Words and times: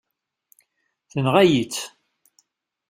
Tenɣa-yi-tt. 1.11 1.83